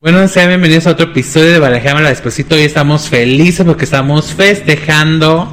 [0.00, 2.54] Bueno, sean bienvenidos a otro episodio de Barajémosla la Despuésito.
[2.54, 5.52] Hoy estamos felices porque estamos festejando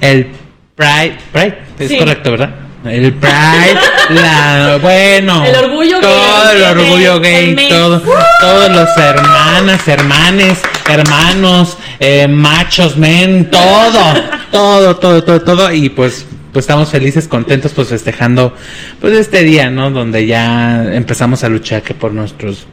[0.00, 0.32] el
[0.74, 1.16] Pride.
[1.30, 2.56] Pride, es correcto, ¿verdad?
[2.84, 3.78] El Pride,
[4.20, 6.10] la, bueno, el orgullo gay.
[6.10, 8.02] todo el orgullo gay, gay todo,
[8.40, 10.58] todos los hermanas, hermanes,
[10.90, 14.14] hermanos, eh, machos, men, todo,
[14.50, 15.72] todo, todo, todo, todo.
[15.72, 18.56] Y pues pues estamos felices, contentos, pues festejando
[19.00, 19.92] pues este día, ¿no?
[19.92, 22.66] Donde ya empezamos a luchar que por nuestros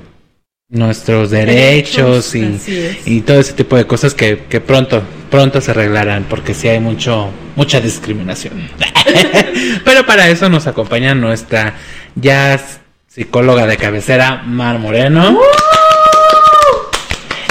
[0.75, 2.59] nuestros derechos, y,
[3.05, 6.79] y, todo ese tipo de cosas que, que, pronto pronto se arreglarán porque sí hay
[6.79, 8.69] mucho mucha discriminación
[9.83, 11.75] pero para eso nos acompaña nuestra
[12.15, 12.59] ya
[13.07, 15.39] psicóloga de cabecera Mar Moreno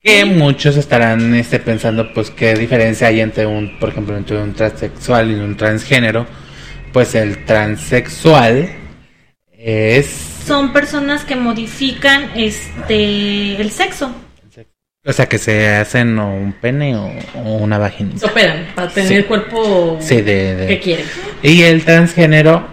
[0.00, 4.54] Que muchos estarán este, pensando, pues, qué diferencia hay entre un, por ejemplo, entre un
[4.54, 6.24] transexual y un transgénero.
[6.92, 8.68] Pues el transexual
[9.58, 10.06] es,
[10.46, 14.14] Son personas que modifican este el sexo.
[15.04, 18.16] O sea, que se hacen o un pene o, o una vagina.
[18.16, 19.14] se operan para tener Sí.
[19.16, 21.06] el cuerpo Sí, de, de- que quieren.
[21.42, 22.70] Y el transgénero,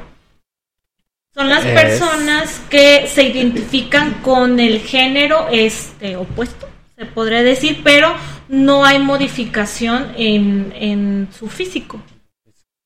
[1.34, 7.80] Son las Es- personas que se identifican con el género este opuesto, se podría decir,
[7.84, 8.14] pero
[8.50, 12.02] no hay modificación en, en su físico.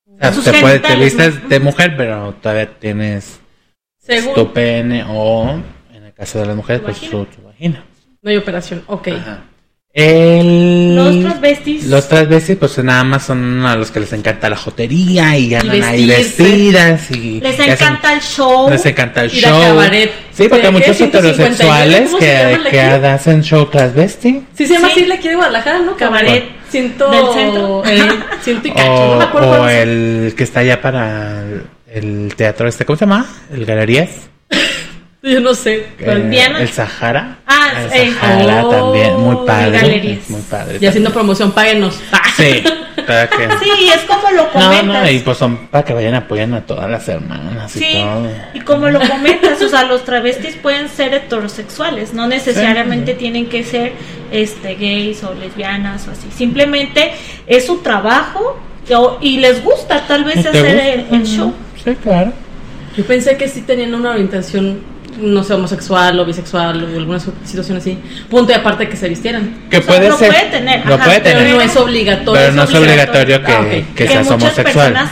[0.05, 3.39] o sea, te, puede, te de mujer, pero todavía tienes
[3.97, 5.59] Según tu pene o,
[5.91, 7.11] en el caso de las mujeres, Tu pues vagina.
[7.31, 7.83] su, su vagina.
[8.23, 8.83] No hay operación.
[8.87, 9.09] Ok.
[9.09, 9.43] Ajá.
[9.95, 10.95] El...
[10.95, 15.37] Los transvestis Los transvestis, pues nada más son a los que les encanta la jotería
[15.37, 18.69] y andan ahí vestidas y les y hacen- encanta el show.
[18.71, 19.61] les encanta el a show.
[19.61, 20.11] cabaret.
[20.31, 24.41] Sí, porque ¿De hay muchos 151, heterosexuales ¿cómo se que, el que hacen show transvesti.
[24.57, 24.93] Sí, se llama Sí.
[25.01, 25.95] así la aquí de Guadalajara, ¿no?
[25.95, 27.11] Cabaret Ciento...
[27.11, 27.83] del centro.
[27.85, 28.09] eh,
[28.41, 29.75] ciento y cacho, O, no me acuerdo o es.
[29.87, 31.61] el que está allá para el,
[31.93, 33.27] el teatro este, ¿cómo se llama?
[33.53, 34.09] El Galerías.
[35.31, 35.87] Yo no sé.
[35.99, 36.59] Eh, Diana.
[36.61, 37.37] el Sahara.
[37.47, 39.71] Ah, el eh, Sahara oh, también, muy padre.
[39.79, 40.29] Galerías.
[40.29, 40.77] Muy padre.
[40.81, 41.99] Y haciendo promoción, páguenos.
[42.35, 42.63] Sí,
[43.05, 43.47] para que...
[43.63, 44.85] Sí, es como lo No, comentas.
[45.03, 48.27] no, y pues son para que vayan apoyando a todas las hermanas y Sí, todo.
[48.55, 53.63] y como lo comentas, o sea, los travestis pueden ser heterosexuales, no necesariamente tienen que
[53.63, 53.93] ser
[54.31, 56.27] este gays o lesbianas o así.
[56.35, 57.11] Simplemente
[57.45, 58.59] es su trabajo
[58.91, 60.87] o- y les gusta tal vez ¿Te hacer gusta?
[60.87, 61.53] el, el show.
[61.83, 62.33] Sí, claro.
[62.97, 64.81] Yo pensé que sí tenían una orientación,
[65.19, 67.97] no sé, homosexual o bisexual o alguna situación así.
[68.29, 69.63] Punto y aparte que se vistieran.
[69.69, 70.27] Que O sea, puede lo ser.
[70.29, 71.53] puede tener, Lo ajá, puede Pero tener.
[71.55, 72.41] no es obligatorio.
[72.41, 73.67] Pero no es obligatorio que, Ah, ok.
[73.69, 74.93] que que seas muchas homosexual.
[74.93, 75.11] personas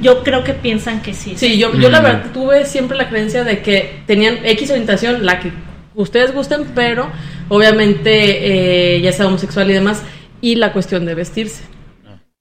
[0.00, 1.34] yo creo que piensan que sí.
[1.36, 2.04] Sí, yo, yo la Mm.
[2.04, 5.50] verdad tuve siempre la creencia de que tenían X orientación, la que
[5.96, 7.10] ustedes gusten, pero
[7.48, 10.02] obviamente eh, ya sea homosexual y demás,
[10.40, 11.62] y la cuestión de vestirse.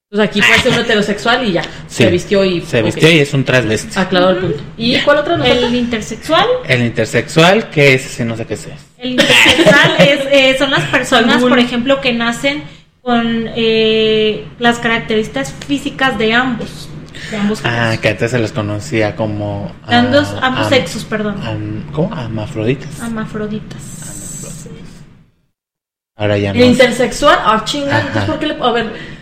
[0.09, 2.61] Entonces aquí puede ser un heterosexual y ya, Sí, se vistió y...
[2.61, 3.99] Se vistió y es un transvesti.
[3.99, 4.63] Aclarado el punto.
[4.77, 8.67] ¿Y cuál otra nos El intersexual, El intersexual, que es ese no sé qué es.
[8.99, 12.63] el intersexual es, eh, son las personas, por ejemplo, que nacen
[13.01, 16.87] con eh, las características físicas de ambos,
[17.29, 19.73] de ambos Ah, que antes se les conocía como.
[19.85, 21.35] Ah, ambos am- sexos, perdón.
[21.45, 22.13] am- ¿Cómo?
[22.15, 23.01] Amafroditas.
[23.01, 23.81] Amafroditas.
[26.15, 26.59] Ahora ya no.
[26.59, 28.07] El intersexual, ah, chinga, Ajá.
[28.07, 28.55] entonces ¿por qué le.?
[28.61, 29.16] A ver.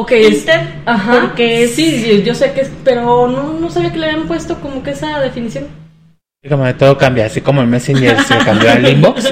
[0.00, 0.38] Ok, es.
[0.40, 1.20] Inter, Ajá.
[1.20, 2.70] porque es- Sí, yo, yo sé que es.
[2.84, 5.66] Pero no, no sabía que le habían puesto como que esa definición.
[6.48, 9.24] Como de todo cambia, así como el Messenger se cambió al inbox.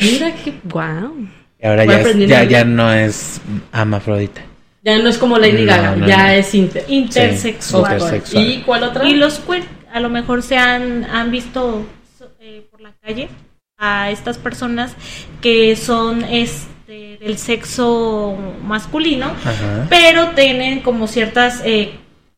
[0.00, 0.54] Mira qué.
[0.64, 1.28] Wow.
[1.62, 3.40] Y ahora ya, es- ya, ya no es
[3.70, 4.40] amafrodita.
[4.84, 6.32] Ya no es como Lady No, Gaga, no, ya no.
[6.32, 6.84] es inter.
[6.88, 7.86] intersexual.
[7.86, 8.44] Sí, intersexual.
[8.50, 9.04] ¿Y cuál otra?
[9.04, 9.62] Y los queer
[9.92, 11.86] a lo mejor se han, han visto
[12.40, 13.28] eh, por la calle
[13.78, 14.96] a estas personas
[15.40, 16.66] que son este
[17.22, 19.86] del sexo masculino, Ajá.
[19.88, 21.92] pero tienen como ciertas eh,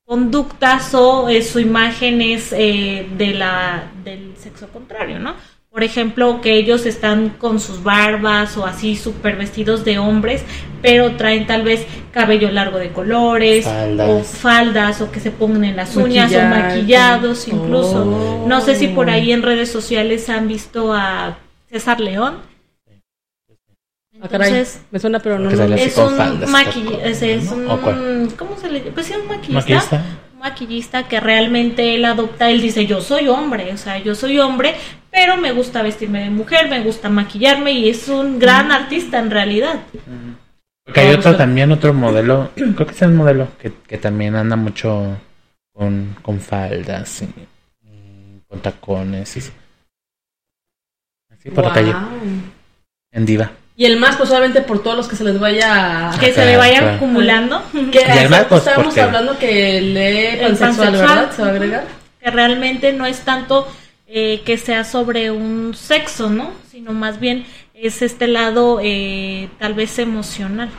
[0.05, 5.37] conductas o eh, su imagen es eh, de la del sexo contrario, ¿no?
[5.71, 10.45] Por ejemplo, que ellos están con sus barbas o así súper vestidos de hombres,
[10.83, 14.09] pero traen tal vez cabello largo de colores Faldas.
[14.09, 18.05] o faldas o que se pongan en las uñas o maquillados incluso.
[18.05, 18.47] Oh.
[18.47, 21.39] No sé si por ahí en redes sociales han visto a
[21.71, 22.54] César León.
[24.23, 25.51] Ah, caray, Entonces, me suena, pero no.
[25.51, 28.31] No, es un con- es, es un.
[28.39, 29.55] ¿cómo se le Pues sí, un maquillista.
[29.55, 30.03] ¿Maquillista?
[30.35, 34.39] Un maquillista que realmente él adopta, él dice, yo soy hombre, o sea, yo soy
[34.39, 34.75] hombre,
[35.11, 39.31] pero me gusta vestirme de mujer, me gusta maquillarme y es un gran artista en
[39.31, 39.81] realidad.
[40.85, 44.55] Porque hay otro también, otro modelo, creo que es el modelo que, que también anda
[44.57, 45.17] mucho
[45.73, 47.25] con, con faldas y,
[47.89, 49.51] y con tacones y así.
[51.55, 51.95] Por la calle,
[53.13, 53.51] en diva.
[53.77, 56.11] Y el más, pues obviamente por todos los que se les vaya.
[56.21, 56.97] Que se le vayan claro.
[56.97, 57.63] acumulando.
[57.91, 60.93] Que Y el más, pues, estábamos hablando que lee pansexual.
[60.93, 61.33] ¿verdad?
[61.35, 61.85] Se va a agregar.
[62.21, 63.67] que realmente no es tanto
[64.07, 66.53] eh, que sea sobre un sexo, ¿no?
[66.71, 67.45] Sino más bien
[67.75, 70.71] es este lado eh, tal vez emocional.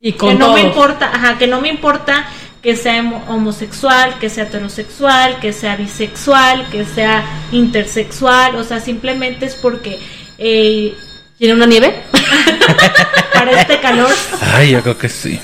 [0.00, 2.24] Y con que no me importa, ajá, que no me importa
[2.62, 8.78] que sea homo- homosexual, que sea heterosexual, que sea bisexual, que sea intersexual, o sea,
[8.80, 9.98] simplemente es porque
[10.38, 10.94] eh,
[11.38, 11.94] ¿Tiene una nieve?
[13.32, 15.38] para este calor Ay, yo creo que sí.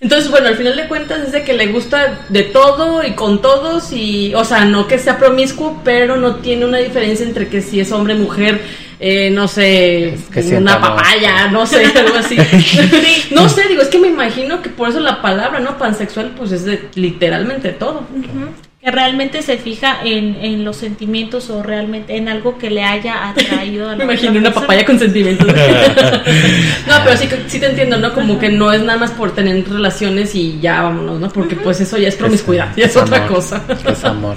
[0.00, 3.40] Entonces, bueno, al final de cuentas es de que le gusta de todo y con
[3.40, 7.62] todos y, o sea, no que sea promiscuo, pero no tiene una diferencia entre que
[7.62, 8.60] si es hombre, mujer,
[9.00, 12.36] eh, no sé, Es que una papaya, no sé, algo así.
[13.30, 15.78] no sé, digo, es que me imagino que por eso la palabra, ¿no?
[15.78, 18.06] Pansexual, pues es de literalmente todo.
[18.14, 18.52] Ujú.
[18.84, 23.30] Que realmente se fija en, en los sentimientos o realmente en algo que le haya
[23.30, 25.46] atraído a la Me imagino una papaya con sentimientos.
[26.86, 28.12] no, pero sí, que- sí te entiendo, ¿no?
[28.12, 31.30] Como que no es nada más por tener relaciones y ya vámonos, ¿no?
[31.30, 33.62] Porque pues eso ya es promiscuidad, ya es otra amor, cosa.
[33.90, 34.36] es amor.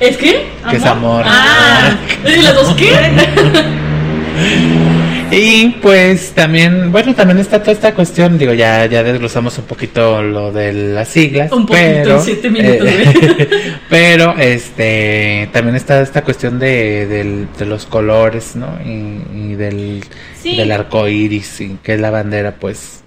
[0.00, 0.46] ¿Es que?
[0.70, 1.24] Que es amor.
[1.26, 1.96] Ah,
[2.26, 2.90] ¿y las dos qué?
[5.30, 10.22] Y pues también, bueno, también está toda esta cuestión, digo, ya, ya desglosamos un poquito
[10.22, 13.48] lo de las siglas, Un poquito, pero, siete minutos, eh,
[13.88, 18.78] pero este, también está esta cuestión de, del- de los colores, ¿no?
[18.84, 19.22] Y,
[19.52, 20.04] y del,
[20.40, 20.56] Sí.
[20.56, 23.02] del arco iris, y que es la bandera, pues.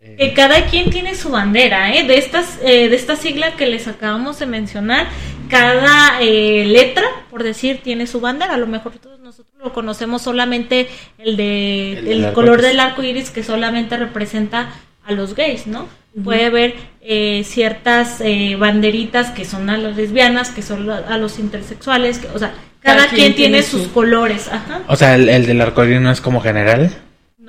[0.00, 2.02] eh, que cada quien tiene su bandera, ¿eh?
[2.04, 5.06] De estas, eh, de esta sigla que les acabamos de mencionar,
[5.50, 8.54] cada eh, letra, por decir, tiene su bandera.
[8.54, 10.88] A lo mejor todos nosotros lo conocemos solamente
[11.18, 14.70] el de El el, del arco color del arco iris que solamente representa
[15.04, 15.88] a los gays, ¿no?
[16.24, 21.38] Puede haber eh, ciertas eh, banderitas que son a las lesbianas, que son a los
[21.38, 24.80] intersexuales, que, o sea, cada, quien, tiene, sus su- colores, ajá.
[24.88, 26.90] o sea, el, el del arco iris no es como general,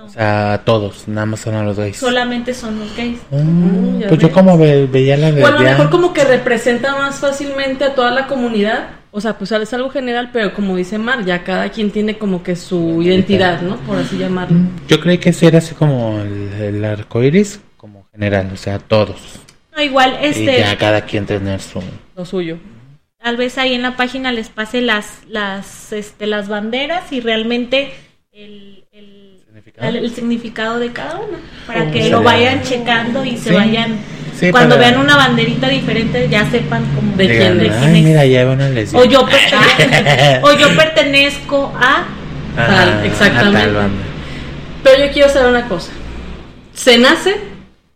[0.01, 1.97] No, o sea, todos, nada más son a los gays.
[1.97, 3.19] solamente son los gays.
[3.29, 4.33] Mm, ya pues yo ves.
[4.35, 7.93] como ve- veía la de Bueno, a lo mejor como que representa más fácilmente a
[7.95, 8.89] toda la comunidad.
[9.11, 12.43] O sea, pues es algo general, pero como dice Mar, ya cada quien tiene como
[12.43, 13.75] que su identidad, ¿no?
[13.77, 14.57] Por así llamarlo.
[14.87, 18.79] Yo creí que sí era así como el, el arco iris, como general, o sea,
[18.79, 19.17] todos.
[19.75, 21.81] No, igual, Y este, ya cada quien tener su.
[22.15, 22.57] Lo suyo.
[23.21, 27.93] tal vez ahí en la página les pase las las este las banderas y realmente
[28.31, 28.80] el,
[29.73, 29.97] ¿Significado?
[29.97, 31.37] el- el significado de cada una
[31.67, 33.55] para Oh, que sería- lo vayan checando y se Sí.
[33.55, 33.97] vayan
[34.39, 37.73] Sí, cuando para- vean una banderita diferente ya sepan cómo De quién de es.
[37.73, 38.05] quién Ay, es.
[38.05, 39.05] mira, ya van a lesbiana.
[39.05, 42.03] o yo pertenezco o yo pertenezco a
[42.55, 43.57] Tal, exactamente.
[43.57, 44.03] a tal banda.
[44.83, 45.91] Pero yo quiero saber una cosa.
[46.73, 47.35] ¿Se nace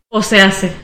[0.09, 0.71] o se hace?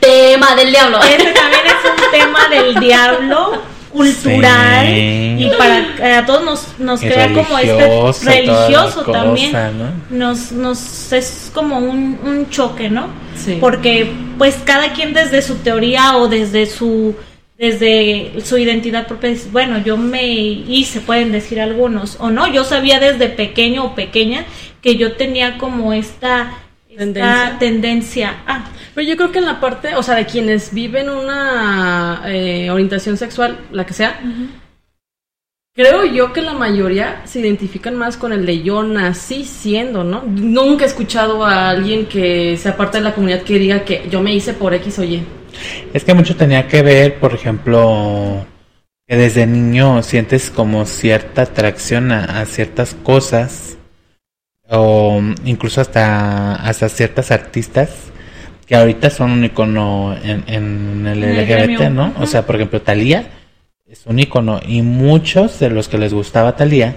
[0.00, 0.98] Tema del diablo.
[1.02, 3.62] Ese también es un tema del diablo
[3.94, 5.36] cultural Sí.
[5.38, 7.86] y para que a todos nos, nos crea como este
[8.28, 9.92] religioso, cosa, también ¿no?
[10.10, 13.58] nos, nos es como un, un choque no Sí.
[13.60, 17.14] porque pues cada quien desde su teoría o desde su
[17.56, 22.64] desde su identidad propia dice, bueno yo me hice pueden decir algunos o no yo
[22.64, 24.44] sabía desde pequeño o pequeña
[24.82, 26.52] que yo tenía como esta
[26.98, 28.70] esta tendencia a.
[28.94, 33.16] Pero yo creo que en la parte, o sea, de quienes viven una eh, orientación
[33.16, 34.20] sexual, la que sea,
[35.74, 40.22] creo yo que la mayoría se identifican más con el de yo nací siendo, ¿no?
[40.22, 44.22] Nunca he escuchado a alguien que sea parte de la comunidad que diga que yo
[44.22, 45.22] me hice por X o Y.
[45.92, 48.46] Es que mucho tenía que ver, por ejemplo,
[49.08, 53.73] que desde niño sientes como cierta atracción a, a ciertas cosas
[54.76, 57.90] o incluso hasta, hasta ciertas artistas
[58.66, 61.90] que ahorita son un icono en, en el En el LGBT.
[61.90, 62.14] ¿no?
[62.18, 63.28] O sea, por ejemplo, Thalía
[63.86, 66.96] es un icono y muchos de los que les gustaba Thalía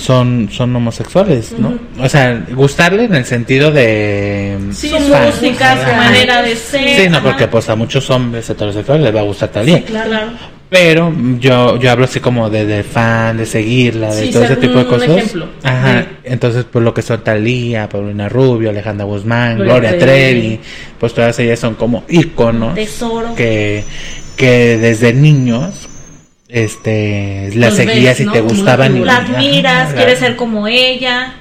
[0.00, 1.78] son, son homosexuales, ¿no?
[2.02, 4.56] O sea, gustarle en el sentido de...
[4.72, 5.26] Sí, su fan.
[5.26, 6.96] música, su manera de ser.
[6.96, 9.84] Sí, no, porque pues a muchos hombres heterosexuales les va a gustar Thalía.
[9.84, 10.30] Claro.
[10.70, 14.54] Pero yo, yo hablo así como de, de fan, de seguirla, de Sí, todo ese
[14.56, 15.08] tipo de cosas.
[15.08, 15.48] ejemplo.
[15.64, 16.02] Ajá.
[16.02, 16.08] Sí.
[16.24, 20.40] Entonces, pues lo que son Talía, Paulina Rubio, Alejandra Guzmán, Gloria Gloria, Trevi.
[20.40, 20.60] Trevi,
[21.00, 23.34] pues todas ellas son como íconos Tesoro.
[23.34, 23.82] que,
[24.36, 25.88] que desde niños
[26.48, 28.32] este las Los seguías ves, y ¿no?
[28.32, 29.12] te Como una gustaban y figura.
[29.12, 31.34] La admiras, Ajá, quieres ser como ella.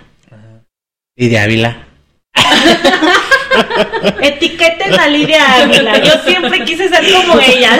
[1.16, 1.78] y de Ávila.
[4.22, 5.98] Etiqueten a Lidia Ávila.
[6.04, 7.80] Yo siempre quise ser como ella.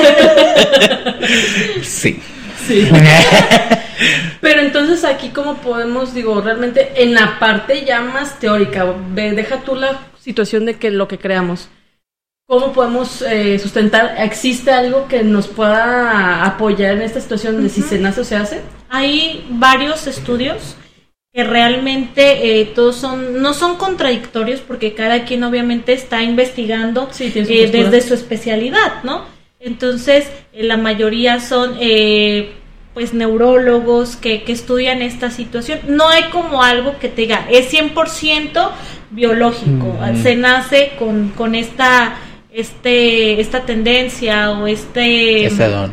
[1.84, 2.20] Sí.
[2.68, 2.88] Sí.
[4.42, 9.58] Pero entonces aquí cómo podemos, digo, realmente en la parte ya más teórica, ve- deja
[9.62, 11.68] tú la situación de que lo que creamos.
[12.48, 14.16] ¿Cómo podemos eh, sustentar?
[14.20, 18.36] ¿Existe algo que nos pueda apoyar en esta situación de si se nace o se
[18.38, 18.62] hace?
[18.90, 20.76] Hay varios estudios
[21.32, 27.30] que realmente eh, todos son no son contradictorios porque cada quien obviamente está investigando Sí,
[27.30, 29.26] tiene su eh, desde su especialidad, ¿no?
[29.60, 32.54] Entonces, eh, la mayoría son eh,
[32.94, 35.80] pues neurólogos que, que estudian esta situación.
[35.88, 38.72] No hay como algo que te diga, es 100%
[39.12, 40.24] biológico, Mm.
[40.24, 42.16] se nace con, con esta,
[42.52, 45.46] este, esta tendencia o este...
[45.46, 45.92] Ese don.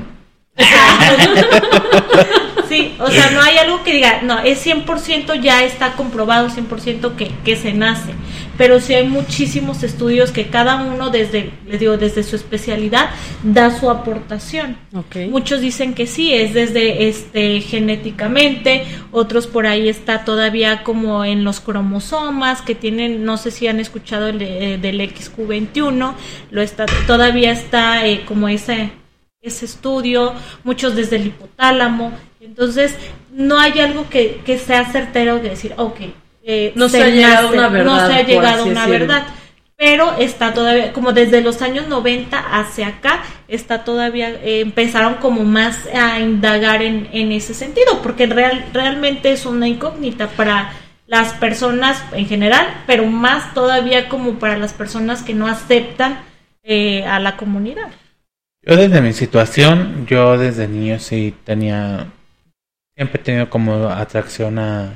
[2.76, 7.16] Sí, o sea, no hay algo que diga, no, es 100% ya está comprobado, 100%
[7.16, 8.12] que, que se nace.
[8.58, 13.10] Pero sí hay muchísimos estudios que cada uno desde, les digo, desde su especialidad
[13.42, 14.78] da su aportación.
[14.94, 15.16] Ok.
[15.30, 21.44] Muchos dicen que sí, es desde este genéticamente, otros por ahí está todavía como en
[21.44, 26.14] los cromosomas que tienen, no sé si han escuchado el de- eh, del XQ21,
[26.50, 28.90] lo está todavía está eh, como ese
[29.42, 30.32] ese estudio,
[30.64, 32.12] muchos desde el hipotálamo.
[32.46, 32.94] Entonces,
[33.32, 36.00] no hay algo que, que sea certero de decir, ok,
[36.44, 39.06] eh, No se ha llegado a una no verdad, se ha llegado a una decirlo.
[39.06, 39.26] verdad
[39.78, 45.44] pero está todavía, como desde los años 90 hacia acá, está todavía, eh, empezaron como
[45.44, 50.72] más a indagar en, en ese sentido, porque real, realmente es una incógnita para
[51.06, 56.20] las personas en general, pero más todavía como para las personas que no aceptan
[56.62, 57.90] eh, a la comunidad.
[58.62, 62.06] Yo desde mi situación, yo desde niño sí tenía,
[62.96, 64.94] siempre he tenido como atracción a,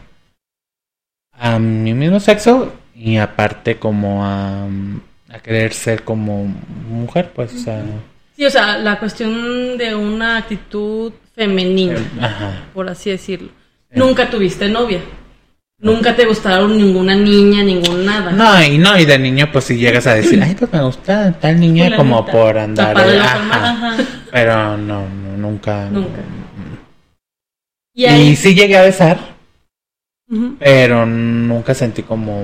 [1.33, 4.67] a mi mismo sexo y aparte como a,
[5.29, 6.45] a querer ser como
[6.89, 7.83] mujer, pues, o sea,
[8.37, 12.63] Sí, o sea, la cuestión de una actitud femenina, ajá.
[12.73, 13.51] por así decirlo.
[13.91, 15.01] Nunca tuviste novia.
[15.79, 18.31] Nunca te gustaron ninguna niña, ningún nada.
[18.33, 21.33] No, y no, y de niño pues si llegas a decir, ay, pues me gusta
[21.33, 23.71] tal niña como por andar, ajá.
[23.71, 23.97] Ajá.
[24.31, 25.87] pero no, no, nunca.
[25.91, 26.21] Nunca.
[28.01, 29.19] Y, Y ahí, sí llegué a besar,
[30.31, 30.57] Ujú.
[30.59, 32.41] pero nunca sentí como...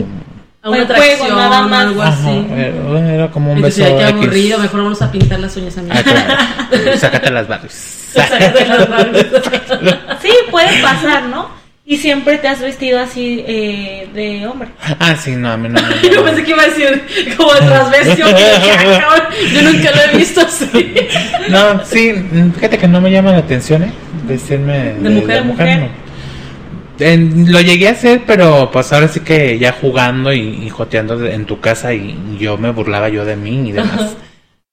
[0.63, 1.87] a una juego, atracción, nada más.
[1.87, 2.47] algo Ajá, así.
[2.55, 4.13] era, era como un Entonces, beso X.
[4.13, 5.89] aburrido, mejor vamos a pintar las uñas a mí.
[5.93, 6.99] Ah, claro.
[6.99, 7.73] Sácate las Barbies.
[8.13, 9.27] Sácate las Barbies.
[10.21, 11.49] Sí, puede pasar, ¿no?
[11.89, 14.71] Y siempre te has vestido así eh, de hombre.
[14.99, 17.03] Ah, sí, no, a mí no me Yo pensé que iba a decir
[17.37, 17.61] como de
[18.05, 20.95] dije, "Ah, Yo nunca lo he visto así.
[21.49, 23.93] No, sí, mm, fíjate que no me llama la atención, ¿eh?
[24.27, 25.79] Vestirme de, mujer, mujer.
[25.79, 25.89] no.
[26.99, 31.17] En- lo llegué a hacer, pero pues ahora sí que ya jugando y, y joteando
[31.17, 34.17] de- en tu casa y yo me burlaba yo de mí y demás.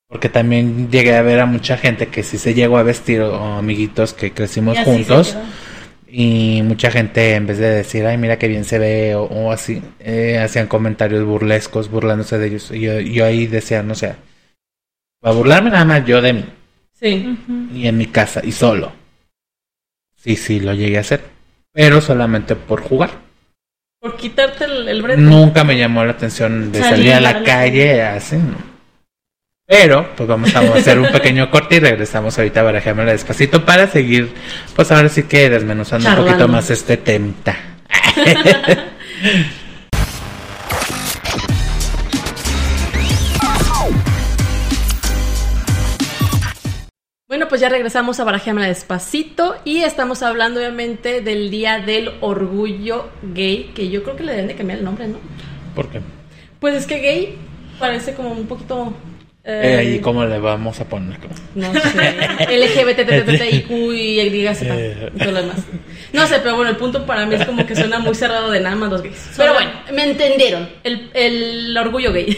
[0.10, 3.58] Porque también llegué a ver a mucha gente que sí se llegó a vestir o,
[3.58, 5.30] amiguitos que crecimos se juntos.
[5.34, 5.42] quedó.
[6.16, 9.52] Y mucha gente, en vez de decir, ay, mira qué bien se ve, o, o
[9.52, 12.70] así, eh, hacían comentarios burlescos, burlándose de ellos.
[12.70, 14.16] Y yo, yo ahí decía, no sé,
[15.20, 16.46] para burlarme nada más yo de mí,
[16.92, 17.36] Sí.
[17.74, 18.92] Y en mi casa, y solo.
[20.16, 21.22] Sí, sí, lo llegué a hacer,
[21.72, 23.10] pero solamente por jugar.
[24.00, 25.20] Por quitarte el, el brete.
[25.20, 28.36] Nunca me llamó la atención de Salir a la la calle, así.
[28.38, 28.73] no.
[29.74, 33.88] Pero, pues vamos a hacer un pequeño corte y regresamos ahorita a barajeármela despacito para
[33.88, 34.32] seguir,
[34.76, 36.26] pues ahora sí que desmenuzando Charlando.
[36.26, 37.58] un poquito más este temita.
[47.28, 53.10] Bueno, pues ya regresamos a Barajeamela Despacito y estamos hablando obviamente del Día del Orgullo
[53.24, 55.18] Gay, que yo creo que le deben de cambiar el nombre, ¿no?
[55.74, 56.02] ¿Por qué?
[56.60, 57.38] Pues es que gay
[57.80, 58.94] parece como un poquito
[59.46, 61.20] eh, eh, ¿Y cómo le vamos a poner?
[61.54, 62.16] No sé.
[62.48, 65.58] LGBTTTIQ y YZ y todo lo demás.
[66.14, 68.62] No sé, pero bueno, el punto para mí es como que suena muy cerrado de
[68.62, 69.32] nada más los gays.
[69.36, 70.70] Pero bueno, me entendieron.
[70.84, 72.38] El, el orgullo gay.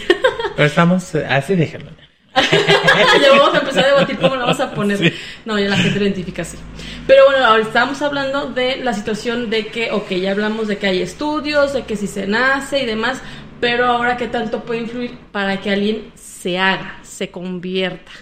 [0.56, 1.92] Pero estamos eh, así, déjenlo.
[3.22, 4.98] ya vamos a empezar a debatir cómo lo vamos a poner.
[4.98, 5.12] Sí.
[5.44, 6.58] No, ya la gente lo identifica así.
[7.06, 10.88] Pero bueno, ahora estamos hablando de la situación de que, ok, ya hablamos de que
[10.88, 13.22] hay estudios, de que si se nace y demás,
[13.60, 16.12] pero ahora qué tanto puede influir para que alguien
[16.46, 18.12] se haga, se convierta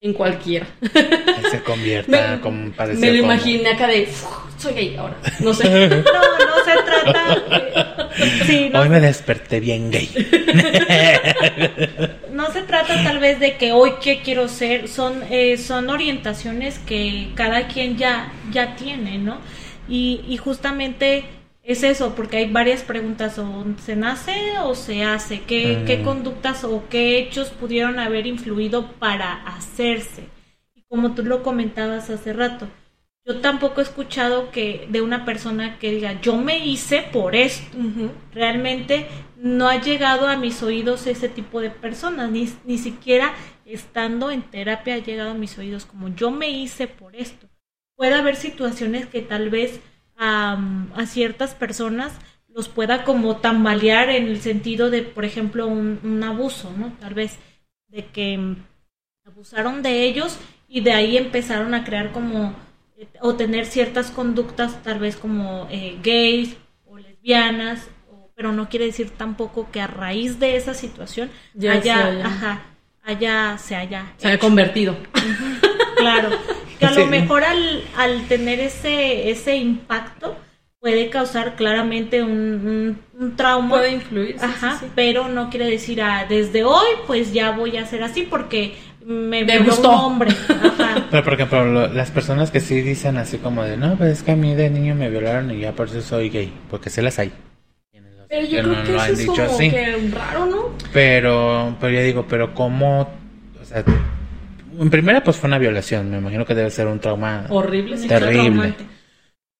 [0.00, 0.66] en cualquiera.
[1.50, 4.24] Se convierta Me- como parecía Me lo como- imaginé acá de, "Uf,
[4.56, 5.16] soy gay ahora.
[5.40, 5.64] No sé.
[5.90, 8.12] No, no se trata.
[8.46, 10.08] Sí, no, Hoy me desperté bien gay.
[12.32, 16.78] no se trata tal vez de que hoy qué quiero ser, son, eh, son orientaciones
[16.78, 19.38] que cada quien ya, ya tiene, ¿no?
[19.86, 21.24] Y, y justamente
[21.66, 25.84] es eso, porque hay varias preguntas, o se nace o se hace, qué, Mm.
[25.86, 30.24] qué conductas o qué hechos pudieron haber influido para hacerse.
[30.74, 32.68] Y como tú lo comentabas hace rato,
[33.24, 37.76] yo tampoco he escuchado que de una persona que diga, yo me hice por esto
[38.32, 39.06] realmente
[39.36, 44.42] no ha llegado a mis oídos ese tipo de personas, ni, ni siquiera estando en
[44.42, 47.48] terapia ha llegado a mis oídos como yo me hice por esto.
[47.96, 49.80] Puede haber situaciones que tal vez
[50.18, 52.12] a ciertas personas
[52.48, 56.92] los pueda como tambalear en el sentido de, por ejemplo, un, un abuso, ¿no?
[57.00, 57.38] Tal vez
[57.88, 58.56] de que
[59.26, 62.54] abusaron de ellos y de ahí empezaron a crear como
[62.96, 66.56] eh, o tener ciertas conductas tal vez como eh, gays
[66.86, 71.72] o lesbianas o- pero no quiere decir tampoco que a raíz de esa situación Ya
[71.72, 72.62] haya, se haya- ajá,
[73.04, 74.40] haya se haya Se hecho.
[74.40, 74.96] convertido.
[75.96, 76.30] claro
[76.78, 77.00] que a Sí.
[77.00, 80.36] lo mejor al, al tener ese ese impacto
[80.80, 84.36] puede causar claramente un, un- un trauma Puede influir.
[84.38, 84.92] sí, Ajá, sí, sí.
[84.94, 89.44] pero no quiere decir ah, desde hoy pues ya voy a hacer así porque me,
[89.44, 89.90] Me violó gustó.
[89.90, 90.30] un hombre.
[90.30, 91.06] Ajá.
[91.12, 94.22] Pero por ejemplo, lo- las personas que sí dicen así como de, no, pues es
[94.24, 97.02] que a mí de niño me violaron y ya por eso soy gay, porque se
[97.02, 97.30] las hay.
[98.28, 99.70] Pero yo que creo no que lo eso han es dicho como así.
[99.70, 100.70] que raro, ¿no?
[100.92, 103.02] Pero, pero ya digo, pero cómo,
[103.62, 103.84] o sea,
[104.78, 107.96] en primera pues fue una violación, me imagino que debe ser un trauma Horrible.
[108.06, 108.74] Terrible.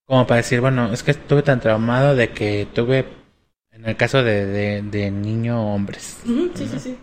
[0.07, 3.07] Como para decir, bueno, es que estuve tan traumado de que tuve,
[3.73, 6.97] en el caso de, de, de niño hombres, Ujú, sí, sí, sí.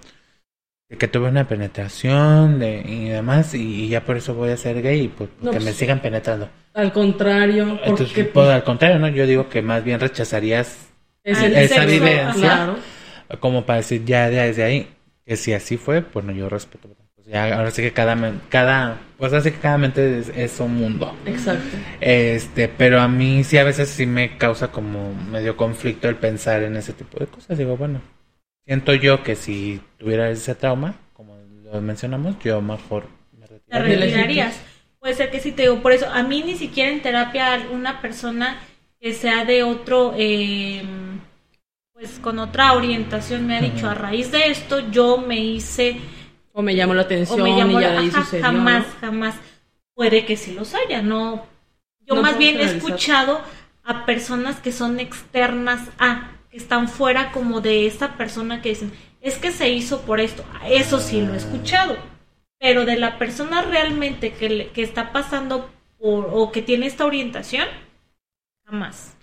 [0.89, 4.57] de que tuve una penetración de, y demás, y, y ya por eso voy a
[4.57, 6.49] ser gay, pues No, que pues, me sigan penetrando.
[6.73, 9.09] Al contrario, Entonces, porque pues, al contrario, ¿no?
[9.09, 10.87] Yo digo que más bien rechazarías
[11.23, 12.33] es el esa sexo, vivencia.
[12.33, 12.77] Claro.
[13.39, 14.87] como para decir ya desde ahí
[15.25, 16.87] que si así fue, bueno, yo respeto.
[17.23, 18.17] Pues ya, ahora sí que cada,
[18.49, 21.15] cada, pues así que cada mente es, es un mundo.
[21.25, 21.77] Exacto.
[22.01, 26.63] Este, pero a mí sí a veces sí me causa como medio conflicto el pensar
[26.63, 27.57] en ese tipo de cosas.
[27.57, 28.01] Digo, bueno,
[28.65, 33.07] siento yo que si tuviera ese trauma, como lo mencionamos, yo mejor
[33.39, 33.95] me te retiraría.
[33.97, 34.59] retirarías.
[34.99, 38.01] Puede ser que sí te digo, por eso, a mí ni siquiera en terapia una
[38.01, 38.57] persona
[38.99, 40.81] que sea de otro, eh,
[41.93, 45.97] pues con otra orientación me ha dicho, a raíz de esto yo me hice,
[46.53, 48.43] O me llamó la o atención me llamó, y ya la- ahí ajá, sucedió.
[48.45, 48.99] jamás, ¿no?
[49.01, 49.35] jamás,
[49.95, 51.45] puede que sí los haya, no,
[52.05, 53.41] yo No más bien he escuchado
[53.83, 58.93] a personas que son externas a, que están fuera como de esa persona que dicen,
[59.21, 61.97] es que se hizo por esto, eso sí lo he escuchado,
[62.59, 67.05] pero de la persona realmente que, le- que está pasando por, o que tiene esta
[67.05, 67.67] orientación,
[68.65, 69.15] jamás.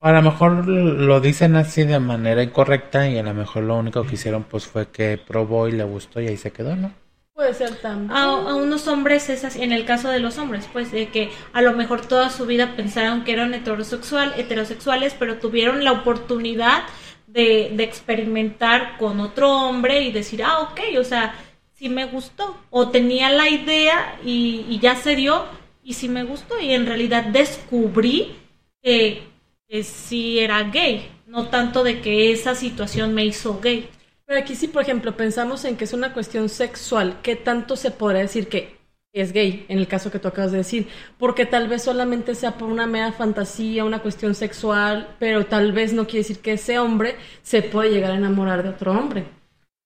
[0.00, 4.04] A lo mejor lo dicen así de manera incorrecta y a lo mejor lo único
[4.04, 6.92] que hicieron pues fue que probó y le gustó y ahí se quedó, ¿no?
[7.34, 8.10] Puede ser también.
[8.10, 11.30] A, a unos hombres es así, en el caso de los hombres, pues de que
[11.52, 16.82] a lo mejor toda su vida pensaron que eran heterosexual, heterosexuales, pero tuvieron la oportunidad
[17.28, 21.34] de, de experimentar con otro hombre y decir, ah, ok, o sea,
[21.74, 22.56] sí me gustó.
[22.70, 25.44] O tenía la idea y, y ya se dio
[25.84, 26.58] y sí me gustó.
[26.60, 28.36] Y en realidad descubrí
[28.82, 29.27] que,
[29.68, 33.88] que sí era gay, no tanto de que esa situación me hizo gay.
[34.24, 37.18] Pero aquí sí, por ejemplo, pensamos en que es una cuestión sexual.
[37.22, 38.78] ¿Qué tanto se podrá decir que
[39.12, 40.88] es gay, en el caso que tú acabas de decir?
[41.18, 45.92] Porque tal vez solamente sea por una mera fantasía, una cuestión sexual, pero tal vez
[45.92, 49.26] no quiere decir que ese hombre se puede llegar a enamorar de otro hombre.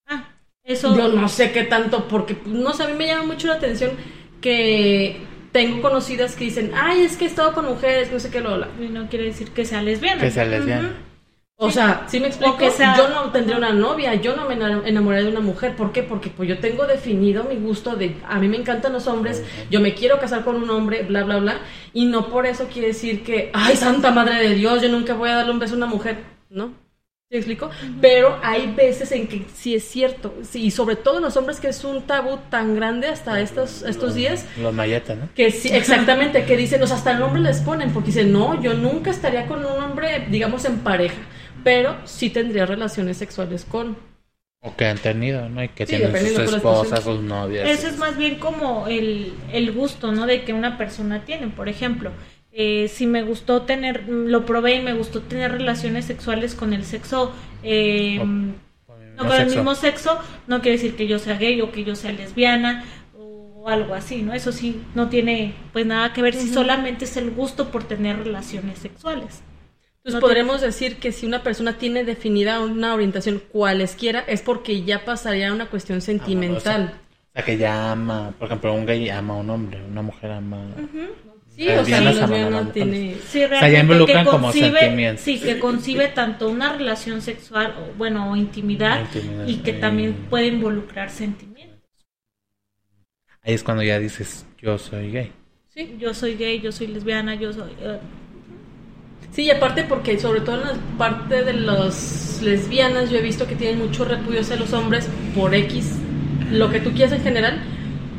[0.07, 0.29] Ah,
[0.65, 0.97] eso...
[0.97, 3.93] Yo no sé qué tanto, porque no sé, a mí me llama mucho la atención
[4.41, 5.21] que
[5.53, 8.57] tengo conocidas que dicen, ay, es que he estado con mujeres, no sé qué, lo
[8.83, 10.21] Y no quiere decir que sea lesbiana.
[10.21, 10.95] Que sea lesbiana.
[11.57, 12.57] O sea, ¿sí me explico?
[12.57, 15.77] Que sea- Yo no tendría una novia, yo no me ena- enamoraría de una mujer.
[15.77, 16.03] ¿Por qué?
[16.03, 19.79] Porque pues yo tengo definido mi gusto de, a mí me encantan los hombres, yo
[19.81, 21.59] me quiero casar con un hombre, bla, bla, bla.
[21.93, 25.29] Y no por eso quiere decir que, ay, santa madre de Dios, yo nunca voy
[25.31, 26.17] a darle un beso a una mujer.
[26.51, 26.73] ¿No?
[27.33, 27.71] ¿Sí me explico?
[28.03, 31.61] Pero hay veces en que sí es cierto, sí, y sobre todo en los hombres
[31.61, 35.31] que es un tabú tan grande hasta estos, estos días, Los mayetas, ¿no?
[35.35, 38.61] que sí, exactamente, que dicen, o sea, hasta el nombre les ponen, porque dicen, no,
[38.61, 41.23] yo nunca estaría con un hombre, digamos, en pareja,
[41.65, 43.97] pero sí tendría relaciones sexuales con.
[44.61, 45.65] O que han tenido, ¿no?
[45.65, 47.67] Y que Sí, tienen sus esposas, sus novias.
[47.67, 50.27] Eso es más bien como el, el gusto, ¿no?
[50.27, 51.49] De que una persona tiene.
[51.49, 52.13] Por ejemplo,
[52.53, 56.85] eh, si me gustó tener, lo probé y me gustó tener relaciones sexuales con el
[56.85, 58.55] sexo, eh, O- no
[58.87, 59.57] Con el con mismo el sexo.
[59.57, 62.85] mismo sexo, no quiere decir que yo sea gay o que yo sea lesbiana
[63.17, 64.33] o algo así, ¿no?
[64.35, 68.19] Eso sí, no tiene pues nada que ver si solamente es el gusto por tener
[68.19, 69.43] relaciones sexuales.
[69.99, 74.83] Entonces No podremos decir que si una persona tiene definida una orientación cualesquiera, es porque
[74.83, 76.95] ya pasaría a una cuestión sentimental.
[77.31, 80.33] O sea, que ya ama, por ejemplo, un gay ama a un hombre, una mujer
[80.33, 80.67] ama.
[81.57, 83.17] Sí, o sea, Lesbianas la aman a lesbiana las tiene...
[83.27, 85.25] Sí, ya realmente involucran que como concibe, sentimientos.
[85.25, 89.75] sí, que concibe tanto una relación sexual, o, bueno, o intimidad, Intimidad, y que eh.
[89.75, 91.79] también puede involucrar sentimientos.
[93.43, 95.33] Ahí es cuando ya dices, yo soy gay.
[95.69, 95.97] Sí.
[95.99, 97.73] Yo soy gay, yo soy lesbiana, yo soy...
[97.81, 97.99] eh,
[99.33, 103.47] Sí, y aparte porque sobre todo en la parte de las lesbianas yo he visto
[103.47, 105.99] que tienen mucho repudio hacia los hombres por X,
[106.51, 107.63] lo que tú quieras en general,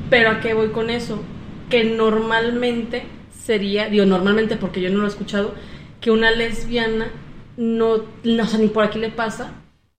[0.09, 1.21] pero ¿a qué voy con eso?
[1.69, 3.03] Que normalmente
[3.43, 5.53] sería, digo normalmente porque yo no lo he escuchado,
[5.99, 7.11] que una lesbiana
[7.57, 9.53] no, no o sea, ni por aquí le pasa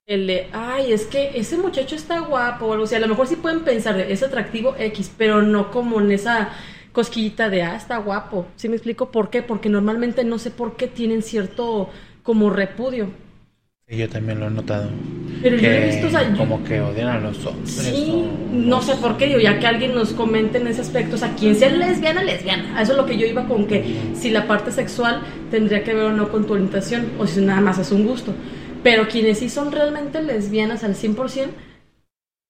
[0.07, 3.27] el de, ay, es que ese muchacho está guapo o algo así, a lo mejor
[3.27, 6.49] sí pueden pensar de, es atractivo X, pero no como en esa
[6.91, 8.47] cosquillita de, ah, está guapo.
[8.55, 9.41] ¿Sí me explico por qué?
[9.41, 11.89] Porque normalmente no sé por qué tienen cierto
[12.23, 13.09] como repudio.
[13.87, 14.89] Sí, yo también lo he notado.
[15.43, 17.69] Pero yo que he visto, o sea, yo- como que odian a los hombres.
[17.71, 21.15] Sí, o- no sé por qué, digo, ya que alguien nos comente en ese aspecto,
[21.15, 22.81] o sea, quien sea lesbiana, lesbiana.
[22.81, 23.83] Eso es lo que yo iba con que
[24.15, 25.21] si la parte sexual
[25.51, 28.33] tendría que ver o no con tu orientación, o si nada más es un gusto.
[28.81, 31.53] Pero quienes sí son realmente lesbianas al 100%,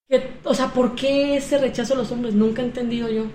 [0.08, 2.34] que, o sea, ¿por qué ese rechazo a los hombres?
[2.34, 3.26] Nunca he entendido yo.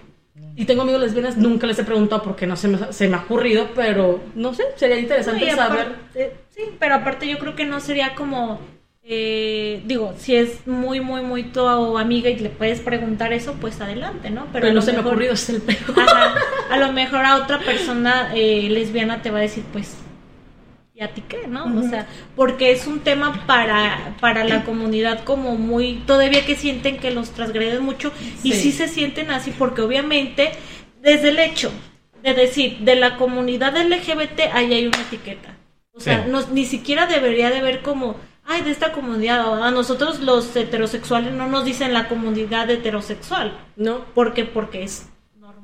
[0.56, 3.20] Y tengo amigos lesbianas, nunca les he preguntado porque no se me, se me ha
[3.22, 5.80] ocurrido, pero no sé, sería interesante saber.
[5.80, 8.60] aparte- sí, pero aparte yo creo que no sería como...
[9.04, 11.66] eh, digo, si es muy, muy, muy tu
[11.98, 14.46] amiga y le puedes preguntar eso, pues adelante, ¿no?
[14.54, 16.00] Pero, no se me ha ocurrido, es el peor.
[16.00, 16.36] Ajá,
[16.70, 19.96] a lo mejor a otra persona eh, lesbiana te va a decir, pues,
[21.02, 21.66] ¿y a ti qué, no?
[21.80, 27.00] O sea, porque es un tema para, para la comunidad como muy, todavía que sienten
[27.00, 28.12] que los transgreden mucho
[28.44, 28.72] y Sí.
[28.72, 30.52] se sienten así porque obviamente
[31.02, 31.72] desde el hecho
[32.22, 35.56] de decir, de la comunidad LGBT ahí hay una etiqueta.
[35.94, 40.20] O sea, no- ni siquiera debería de ver como, ay, de esta comunidad, a nosotros
[40.20, 43.58] los heterosexuales no nos dicen la comunidad heterosexual.
[43.76, 44.06] ¿No?
[44.14, 44.46] ¿Por qué?
[44.46, 45.10] Porque es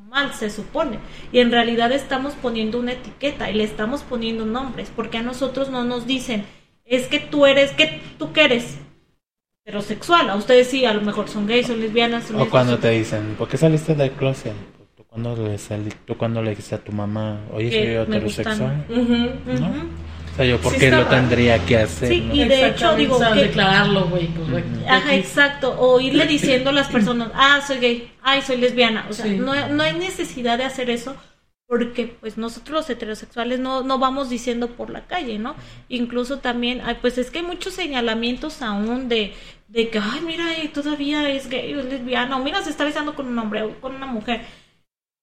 [0.07, 0.99] normal, se supone.
[1.31, 4.91] Y en realidad estamos poniendo una etiqueta y le estamos poniendo nombres.
[4.95, 6.45] Porque a nosotros no nos dicen,
[6.85, 8.77] es que tú eres, que tú qué eres
[9.65, 10.29] heterosexual.
[10.29, 12.25] A ustedes sí, a lo mejor son gays, son lesbianas.
[12.25, 14.53] son O cuando te dicen, ¿por qué saliste del closet?
[14.95, 18.85] ¿Tú cuando le, sali- tú cuando le dijiste a tu mamá, oye, Que soy heterosexual?
[20.37, 21.09] Sea, yo, ¿por Sí qué lo raro.
[21.09, 22.09] tendría que hacer?
[22.09, 22.35] Sí, no?
[22.35, 24.63] y de hecho, digo o sea, que- declararlo, güey, pues.
[24.87, 25.75] Ajá, exacto.
[25.79, 29.05] O irle diciendo a las personas, ah, soy gay, ay, soy lesbiana.
[29.09, 29.35] O sea, Sí.
[29.37, 31.15] no, no hay necesidad de hacer eso
[31.69, 35.53] porque pues nosotros los heterosexuales no, no vamos diciendo por la calle, ¿no?
[35.89, 39.33] Incluso también, ay, pues es que hay muchos señalamientos aún de,
[39.67, 43.15] de que, ay, mira, todavía es gay o es lesbiana, o mira, se está besando
[43.15, 44.45] con un hombre o con una mujer.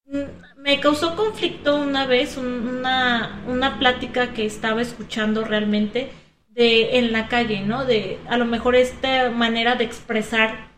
[0.07, 0.23] Mm,
[0.59, 6.11] Me causó conflicto una vez un- una, una plática que estaba escuchando realmente
[6.49, 7.85] de en la calle, ¿no?
[7.85, 10.71] De a lo mejor esta manera de expresar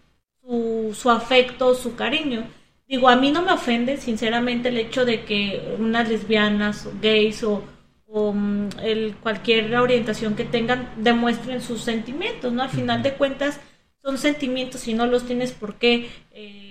[0.42, 2.44] su, su afecto, su cariño.
[2.88, 7.42] Digo, a mí no me ofende, sinceramente, el hecho de que unas lesbianas, o gays
[7.44, 7.62] o,
[8.06, 12.62] o, mm, el, cualquier orientación que tengan demuestren sus sentimientos, ¿no?
[12.62, 13.60] Al final de cuentas,
[14.02, 16.65] son sentimientos y no los tienes por qué eh,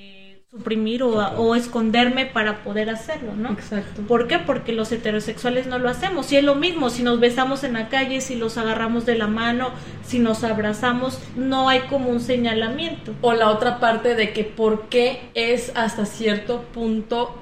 [0.56, 3.52] suprimir o, o esconderme para poder hacerlo, ¿no?
[3.52, 4.02] Exacto.
[4.08, 4.39] ¿Por qué?
[4.39, 6.32] Porque los heterosexuales no lo hacemos.
[6.32, 9.28] Y es lo mismo, si nos besamos en la calle, si los agarramos de la
[9.28, 9.72] mano,
[10.06, 13.13] si nos abrazamos, no hay como un señalamiento.
[13.22, 17.41] O la otra parte de que por qué es hasta cierto punto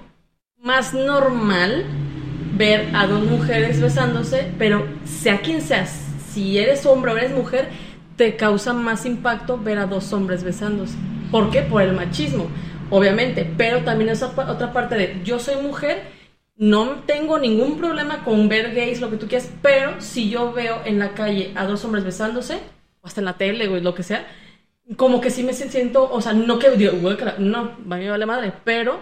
[0.60, 1.86] más normal
[2.56, 7.70] ver a dos mujeres besándose, pero sea quien seas, si eres hombre o eres mujer,
[8.16, 10.96] te causa más impacto ver a dos hombres besándose.
[11.32, 11.62] ¿Por qué?
[11.62, 12.48] Por el machismo,
[12.90, 16.04] obviamente, pero también esa otra parte de yo soy mujer
[16.56, 20.82] no tengo ningún problema con ver gays, lo que tú quieras, pero si yo veo
[20.86, 22.60] en la calle a dos hombres besándose,
[23.02, 24.28] o hasta en la tele, o lo que sea,
[24.98, 26.94] como que sí me siento, o sea, no que, digo,
[27.40, 29.00] no, a mí me vale madre, pero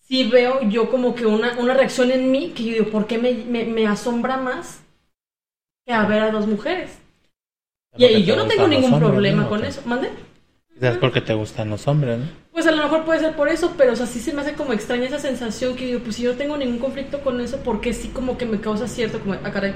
[0.00, 3.18] sí veo yo como que una, una reacción en mí que yo digo, ¿por qué
[3.18, 4.82] me, me, me asombra más
[5.86, 6.98] que a ver a dos mujeres?
[7.96, 9.48] Y, y yo no tengo ningún hombres, problema ¿no?
[9.48, 9.82] con eso.
[9.84, 10.10] ¿Mande?
[10.72, 12.41] Quizás porque te gustan los hombres, ¿no?
[12.52, 14.52] Pues a lo mejor puede ser por eso, pero o sea, sí se me hace
[14.52, 17.60] como extraña esa sensación que digo, pues si yo no tengo ningún conflicto con eso,
[17.64, 19.74] porque sí como que me causa cierto, como, ah, caray.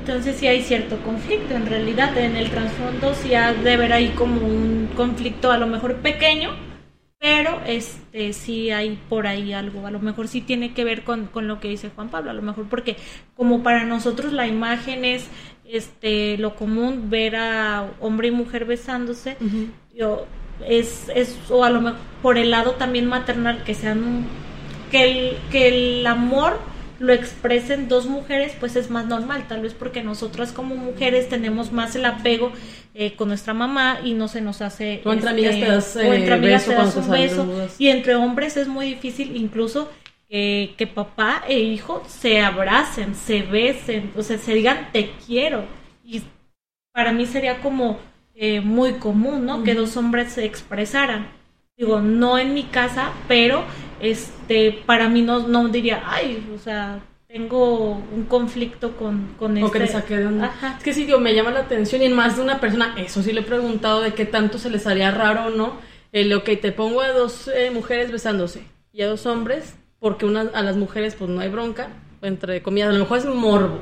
[0.00, 4.08] Entonces sí hay cierto conflicto, en realidad en el trasfondo sí ha de haber ahí
[4.10, 6.50] como un conflicto a lo mejor pequeño,
[7.18, 11.26] pero este sí hay por ahí algo, a lo mejor sí tiene que ver con,
[11.26, 12.96] con lo que dice Juan Pablo, a lo mejor porque
[13.36, 15.28] como para nosotros la imagen es
[15.64, 19.68] este lo común ver a hombre y mujer besándose, uh -huh.
[19.94, 20.26] yo
[20.66, 24.26] es, es o a lo mejor por el lado también maternal que sean
[24.90, 26.58] que el, que el amor
[26.98, 31.72] lo expresen dos mujeres pues es más normal tal vez porque nosotras como mujeres tenemos
[31.72, 32.52] más el apego
[32.94, 36.12] eh, con nuestra mamá y no se nos hace o entre amigas te das, o
[36.12, 37.68] entre amigas beso te das un beso.
[37.78, 39.90] y entre hombres es muy difícil incluso
[40.28, 45.64] que, que papá e hijo se abracen se besen o sea se digan te quiero.
[46.04, 46.22] Y
[46.92, 47.98] para mí sería como
[48.42, 49.56] eh, muy común, ¿no?
[49.56, 49.64] Uh -huh.
[49.64, 51.28] Que dos hombres se expresaran.
[51.76, 53.64] Digo, no en mi casa, pero
[54.00, 59.66] este, para mí no, no diría, ay, o sea, tengo un conflicto con, con o
[59.66, 59.80] este.
[59.80, 60.46] que saqué de onda.
[60.46, 60.76] Ajá.
[60.78, 63.22] Es que sí, digo, me llama la atención y en más de una persona, eso
[63.22, 65.74] sí le he preguntado de qué tanto se les haría raro o no.
[66.10, 70.48] El, ok, te pongo a dos eh, mujeres besándose y a dos hombres, porque una,
[70.54, 71.88] a las mujeres pues no hay bronca,
[72.22, 73.80] entre comillas, a lo mejor es morbo,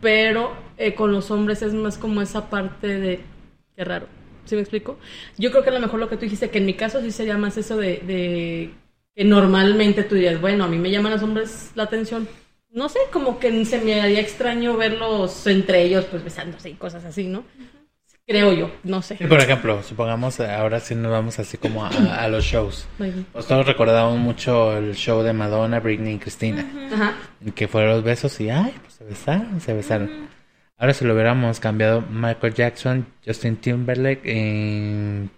[0.00, 3.33] pero eh, con los hombres es más como esa parte de
[3.76, 4.06] Qué raro.
[4.44, 4.98] ¿Sí me explico?
[5.38, 7.10] Yo creo que a lo mejor lo que tú dijiste, que en mi caso sí
[7.10, 8.70] sería más eso de, de
[9.14, 12.28] que normalmente tú dirías, bueno, a mí me llaman los hombres la atención.
[12.70, 17.04] No sé, como que se me haría extraño verlos entre ellos, pues besándose y cosas
[17.04, 17.38] así, ¿no?
[17.38, 17.84] Uh -huh.
[18.26, 19.18] Creo yo, no sé.
[19.18, 22.86] Sí, por ejemplo, supongamos, ahora sí nos vamos así como a, a los shows.
[22.96, 26.66] Pues todos recordamos mucho el show de Madonna, Britney y Cristina.
[26.74, 27.52] Uh -huh.
[27.54, 30.28] Que fueron los besos y, ay, pues se besaron, se besaron.
[30.76, 35.28] Ahora si lo hubiéramos cambiado Michael Jackson, Justin Timberlake y...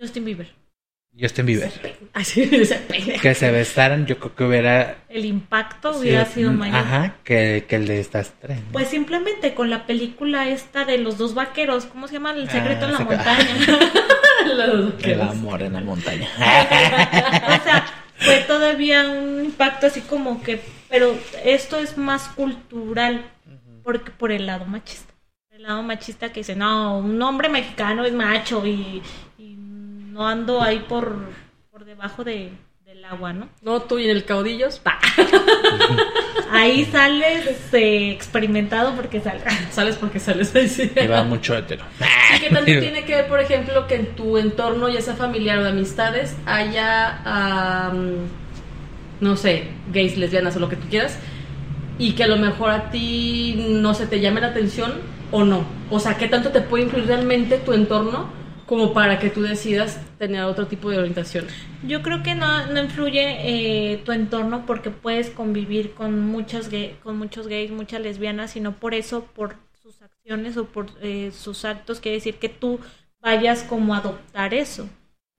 [0.00, 0.60] Justin Bieber.
[1.18, 1.70] Justin Bieber.
[2.14, 2.48] Así
[3.22, 4.96] que se besaran, yo creo que hubiera...
[5.08, 6.76] El impacto hubiera sí, sido mayor.
[6.76, 8.58] Ajá, que, que el de estas tres.
[8.58, 8.72] ¿no?
[8.72, 12.32] Pues simplemente con la película esta de los dos vaqueros, ¿cómo se llama?
[12.32, 13.56] El secreto ah, en la montaña.
[15.04, 16.28] el amor en la montaña.
[16.36, 20.60] o sea, fue todavía un impacto así como que...
[20.88, 23.24] Pero esto es más cultural
[23.82, 25.12] por, por el lado machista.
[25.50, 29.02] El lado machista que dice, no, un hombre mexicano es macho y,
[29.36, 31.28] y no ando ahí por,
[31.70, 32.52] por debajo de,
[32.84, 33.48] del agua, ¿no?
[33.62, 34.98] No, tú y en el caudillos, pa.
[36.50, 39.42] ahí sales eh, experimentado porque sales.
[39.70, 40.90] sales porque sales ahí sí.
[40.96, 41.84] Y va mucho hetero.
[42.36, 45.58] ¿Y qué tanto tiene que ver, por ejemplo, que en tu entorno, ya sea familiar
[45.58, 48.26] o de amistades, haya, um,
[49.20, 51.18] no sé, gays, lesbianas o lo que tú quieras,
[52.00, 54.94] y que a lo mejor a ti no se te llame la atención
[55.30, 55.66] o no.
[55.90, 58.30] O sea, ¿qué tanto te puede influir realmente tu entorno
[58.64, 61.46] como para que tú decidas tener otro tipo de orientación?
[61.86, 66.96] Yo creo que no, no influye eh, tu entorno porque puedes convivir con, muchas gay,
[67.02, 71.66] con muchos gays, muchas lesbianas, sino por eso, por sus acciones o por eh, sus
[71.66, 72.80] actos, quiere decir que tú
[73.20, 74.88] vayas como a adoptar eso.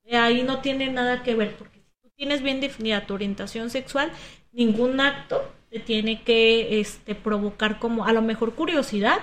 [0.03, 3.71] Eh, ahí no tiene nada que ver, porque si tú tienes bien definida tu orientación
[3.71, 4.11] sexual,
[4.51, 5.41] ningún acto
[5.71, 9.19] te tiene que este, provocar como a lo mejor curiosidad.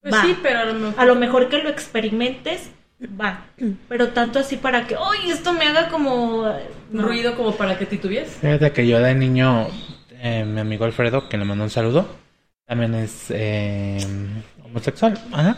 [0.00, 0.22] Pues va.
[0.22, 0.94] sí, pero a lo, mejor...
[1.00, 2.70] a lo mejor que lo experimentes,
[3.20, 3.46] va.
[3.88, 6.44] Pero tanto así para que, ¡ay, esto me haga como...
[6.90, 7.02] No.
[7.02, 8.28] Ruido como para que titubees.
[8.40, 9.66] Fíjate que yo de niño,
[10.20, 12.06] eh, mi amigo Alfredo, que le mandó un saludo,
[12.66, 13.98] también es eh,
[14.64, 15.18] homosexual.
[15.32, 15.56] Ajá.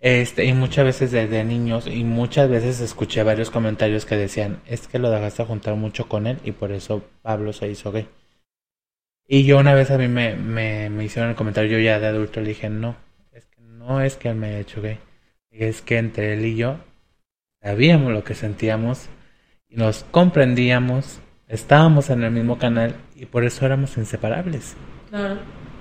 [0.00, 4.88] Este, y muchas veces desde niños, y muchas veces escuché varios comentarios que decían, es
[4.88, 8.08] que lo dejaste juntar mucho con él y por eso Pablo se hizo gay.
[9.26, 12.08] Y yo una vez a mí me, me, me, hicieron el comentario, yo ya de
[12.08, 12.96] adulto le dije, no,
[13.32, 14.98] es que no es que él me haya hecho gay,
[15.50, 16.78] es que entre él y yo
[17.62, 19.08] sabíamos lo que sentíamos
[19.68, 24.76] y nos comprendíamos, estábamos en el mismo canal y por eso éramos inseparables.
[25.08, 25.38] Claro.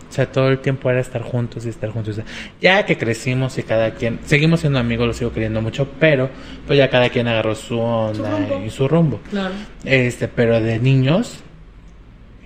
[0.09, 2.21] O sea, todo el tiempo era estar juntos y estar juntos.
[2.61, 6.29] Ya que crecimos y cada quien, seguimos siendo amigos, lo sigo queriendo mucho, pero
[6.67, 9.19] pues ya cada quien agarró su onda su y su rumbo.
[9.29, 9.55] Claro.
[9.83, 11.42] Este, pero de niños,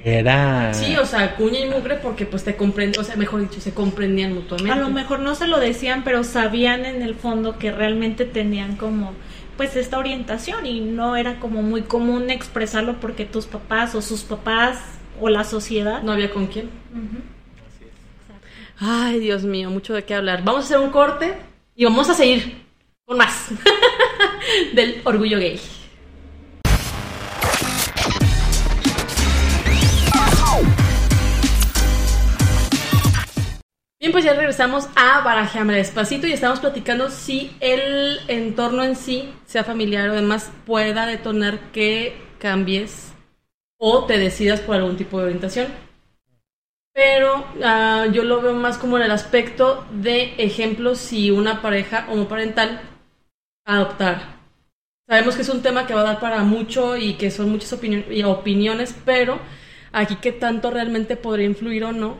[0.09, 3.59] era sí o sea cuña y mugre porque pues te comprenden o sea mejor dicho
[3.59, 7.57] se comprendían mutuamente a lo mejor no se lo decían pero sabían en el fondo
[7.57, 9.13] que realmente tenían como
[9.57, 14.21] pues esta orientación y no era como muy común expresarlo porque tus papás o sus
[14.21, 14.79] papás
[15.19, 16.03] o la sociedad.
[16.03, 16.69] No había con quién.
[18.79, 20.43] Ay, Dios mío, mucho de qué hablar.
[20.43, 21.33] Vamos a hacer un corte
[21.75, 22.63] y vamos a seguir
[23.05, 23.49] con más
[24.73, 25.59] del orgullo gay.
[34.07, 39.33] Bien, pues ya regresamos a Barajeame Despacito y estamos platicando si el entorno en sí,
[39.45, 43.11] sea familiar o demás, pueda detonar que cambies
[43.77, 45.67] o te decidas por algún tipo de orientación.
[46.93, 52.07] Pero ah, yo lo veo más como en el aspecto de ejemplo si una pareja
[52.09, 52.81] homoparental
[53.65, 54.37] adoptar.
[55.07, 57.73] Sabemos que es un tema que va a dar para mucho y que son muchas
[57.73, 59.39] opinio- y opiniones, pero
[59.93, 62.17] aquí qué tanto realmente podría influir o no,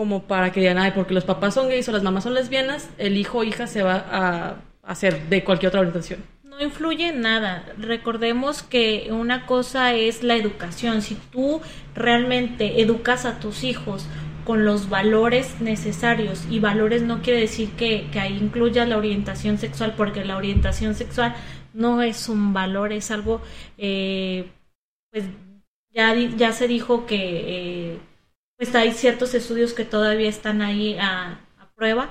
[0.00, 2.88] como para que digan, ay, porque los papás son gays o las mamás son lesbianas,
[2.96, 6.24] el hijo o hija se va a hacer de cualquier otra orientación.
[6.42, 7.66] No influye nada.
[7.76, 11.02] Recordemos que una cosa es la educación.
[11.02, 11.60] Si tú
[11.94, 14.06] realmente educas a tus hijos
[14.46, 19.58] con los valores necesarios, y valores no quiere decir que, que ahí incluya la orientación
[19.58, 21.34] sexual, porque la orientación sexual
[21.74, 23.42] no es un valor, es algo,
[23.76, 24.50] eh,
[25.10, 25.26] pues
[25.92, 27.98] ya, ya se dijo que eh,
[28.60, 32.10] pues hay ciertos estudios que todavía están ahí a, a prueba.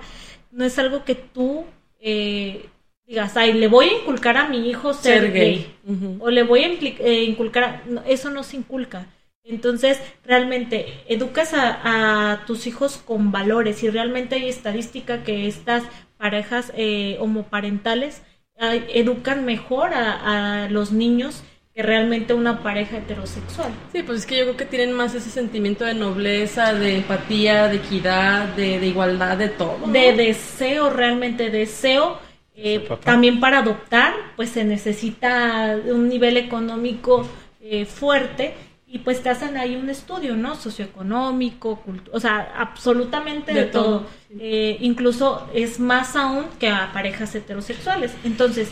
[0.51, 1.63] No es algo que tú
[1.99, 2.65] eh,
[3.05, 5.75] digas, ay, le voy a inculcar a mi hijo ser, Ser gay.
[6.19, 9.05] O le voy a eh, inculcar, a- no, eso no se inculca.
[9.43, 15.83] Entonces, realmente, educas a, a tus hijos con valores y realmente hay estadística que estas
[16.17, 18.23] parejas eh, homoparentales
[18.57, 21.43] educan mejor a, a los niños
[21.79, 23.71] que realmente una pareja heterosexual.
[23.93, 27.69] Sí, pues es que yo creo que tienen más ese sentimiento de nobleza, de empatía,
[27.69, 29.77] de equidad, de, de igualdad, de todo.
[29.85, 29.93] ¿no?
[29.93, 32.19] de deseo, realmente deseo.
[32.53, 37.25] eh, también para adoptar, pues se necesita un nivel económico
[37.61, 40.55] eh, fuerte y pues te hacen ahí un estudio, ¿no?
[40.55, 44.05] Socioeconómico, o sea, absolutamente de, De todo.
[44.37, 48.11] Eh, incluso es más aún que a parejas heterosexuales.
[48.25, 48.69] Entonces,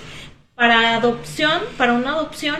[0.55, 2.57] para adopción, para una adopción,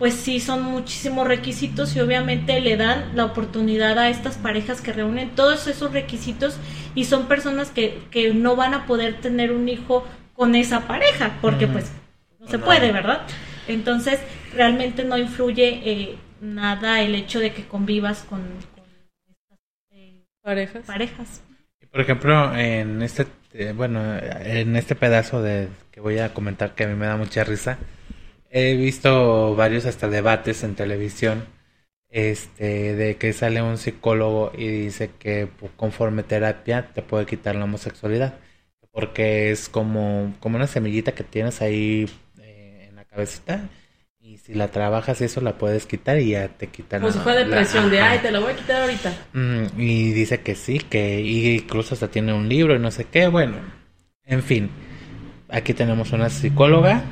[0.00, 4.94] pues sí son muchísimos requisitos y obviamente le dan la oportunidad a estas parejas que
[4.94, 6.56] reúnen todos esos requisitos
[6.94, 11.36] y son personas que, que no van a poder tener un hijo con esa pareja,
[11.42, 11.92] porque pues
[12.38, 13.26] no se puede, ¿verdad?
[13.68, 14.18] Entonces,
[14.54, 18.40] realmente no influye eh, nada el hecho de que convivas con,
[18.74, 18.84] con
[19.28, 19.58] estas
[19.90, 20.86] eh, Parejas.
[20.86, 21.42] parejas.
[21.92, 26.84] Por ejemplo, en este, eh, bueno, en este pedazo de que voy a comentar que
[26.84, 27.76] a mí me da mucha risa,
[28.50, 31.44] he visto varios hasta debates en televisión,
[32.08, 37.64] este, de que sale un psicólogo y dice que conforme terapia te puede quitar la
[37.64, 38.34] homosexualidad,
[38.92, 42.08] porque es como, como una semillita que tienes ahí
[42.40, 43.68] eh, en la cabecita.
[44.22, 47.22] Y si la trabajas eso la puedes quitar y ya te quitan Como la- si
[47.22, 48.10] fuera la- depresión, de ajá.
[48.10, 49.12] ay, te lo voy a quitar ahorita.
[49.32, 53.04] Mm, y dice que sí, que y incluso hasta tiene un libro y no sé
[53.10, 53.28] qué.
[53.28, 53.56] Bueno,
[54.26, 54.70] en fin,
[55.48, 57.02] aquí tenemos una psicóloga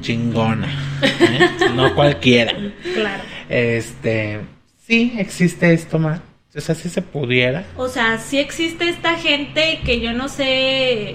[0.00, 0.68] chingona,
[1.02, 1.48] ¿eh?
[1.74, 2.52] no cualquiera.
[2.94, 3.22] Claro.
[3.48, 4.40] Este,
[4.86, 6.22] sí existe esto, ma.
[6.54, 7.64] O sea, si se pudiera.
[7.76, 11.14] O sea, sí existe esta gente que yo no sé,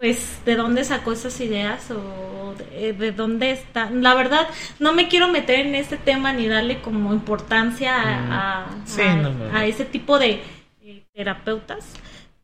[0.00, 3.88] pues, de dónde sacó esas ideas o de, de dónde está.
[3.90, 4.48] La verdad,
[4.80, 9.14] no me quiero meter en este tema ni darle como importancia a, a- Sí, a-
[9.14, 9.56] no, no, no.
[9.56, 10.40] a ese tipo de
[10.82, 11.84] eh, terapeutas,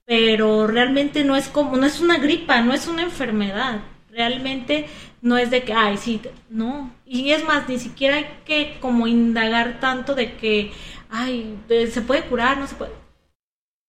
[0.07, 3.81] pero realmente no es como, no es una gripa, no es una enfermedad.
[4.14, 4.87] Realmente
[5.22, 6.94] no es de que, ay, sí, no.
[7.05, 10.70] Y es más, ni siquiera hay que como indagar tanto de que,
[11.11, 11.59] ay,
[11.90, 12.92] se puede curar, no se puede.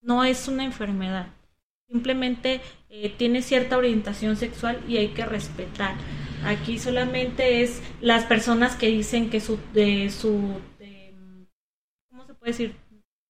[0.02, 1.28] No es una enfermedad.
[1.88, 5.94] Simplemente eh, tiene cierta orientación sexual y hay que respetar.
[6.44, 11.14] Aquí solamente es las personas que dicen que su, de su, de-
[12.10, 12.76] ¿cómo se puede decir?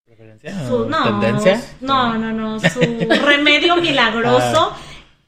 [0.05, 0.67] ¿Preferencia?
[0.67, 1.62] Su- no, ¿Tendencia?
[1.81, 2.79] no, no, no, su
[3.25, 4.77] remedio milagroso, Ah.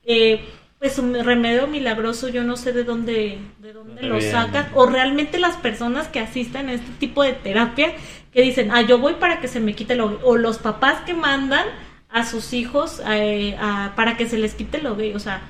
[0.06, 0.46] eh,
[0.80, 4.86] pues su remedio milagroso yo no sé de dónde, de dónde ¿Dónde lo sacan, o
[4.86, 7.94] realmente las personas que asisten a este tipo de terapia
[8.32, 11.14] que dicen, ah, yo voy para que se me quite lo o los papás que
[11.14, 11.66] mandan
[12.10, 15.42] a sus hijos eh, a- para que se les quite lo gay, o sea,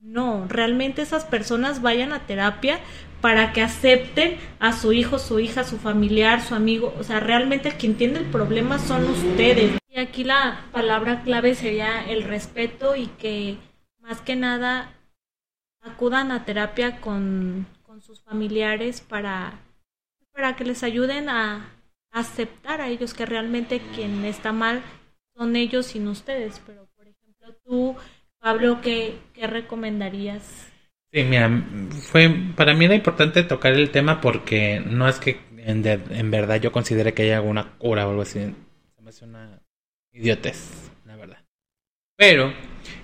[0.00, 2.80] no, realmente esas personas vayan a terapia
[3.20, 6.92] para que acepten a su hijo, su hija, su familiar, su amigo.
[6.98, 9.78] O sea, realmente quien tiene el problema son ustedes.
[9.88, 13.58] Y aquí la palabra clave sería el respeto y que
[14.02, 14.92] más que nada
[15.82, 19.60] acudan a terapia con, con sus familiares para,
[20.32, 21.70] para que les ayuden a
[22.12, 24.82] aceptar a ellos que realmente quien está mal
[25.36, 26.60] son ellos sin ustedes.
[26.66, 27.96] Pero, por ejemplo, tú,
[28.40, 30.68] Pablo, ¿qué, qué recomendarías?
[31.12, 31.50] Sí, mira,
[32.10, 36.30] fue para mí era importante tocar el tema porque no es que en, de- en
[36.30, 38.40] verdad yo considere que hay alguna cura o algo así.
[38.96, 39.60] Se me hace una
[40.12, 40.90] idiotez.
[42.22, 42.52] Pero,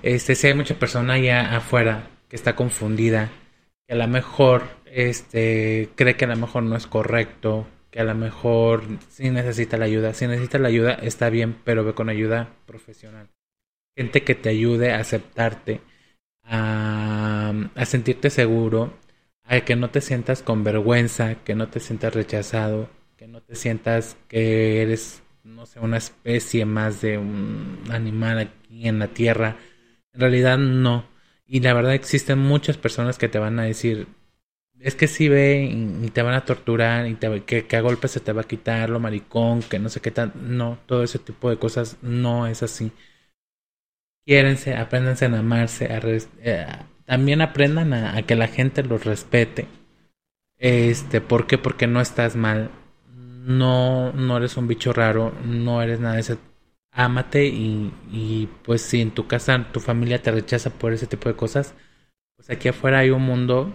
[0.04, 3.32] este, si hay mucha persona allá afuera que está confundida,
[3.84, 8.04] que a lo mejor, este, cree que a lo mejor no es correcto, que a
[8.04, 10.14] lo mejor sí necesita la ayuda.
[10.14, 13.28] Si necesita la ayuda, está bien, pero ve con ayuda profesional.
[13.96, 15.80] Gente que te ayude a aceptarte,
[16.44, 18.92] a, a sentirte seguro,
[19.42, 23.56] a que no te sientas con vergüenza, que no te sientas rechazado, que no te
[23.56, 29.56] sientas que eres, no sé, una especie más de un animal aquí en la tierra.
[30.12, 31.06] En realidad no.
[31.46, 34.06] Y la verdad existen muchas personas que te van a decir,
[34.80, 38.12] es que sí ve y, te van a torturar y te, que, que a golpes
[38.12, 40.32] se te va a quitar lo maricón, que no sé qué tal.
[40.34, 42.92] No, todo ese tipo de cosas no es así.
[44.24, 46.00] Quiérense, apréndanse a amarse, a
[46.42, 46.66] eh,
[47.06, 49.66] también aprendan a, a que la gente los respete.
[50.58, 51.56] Este, ¿por qué?
[51.56, 52.70] Porque no estás mal.
[53.48, 56.38] No, no eres un bicho raro, no eres nada de eso.
[56.92, 61.28] Ámate y, y pues si en tu casa tu familia te rechaza por ese tipo
[61.30, 61.74] de cosas,
[62.36, 63.72] pues aquí afuera hay un mundo